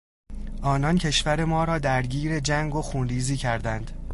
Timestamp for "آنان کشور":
0.61-1.45